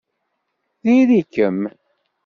[0.83, 1.59] Diri-kem!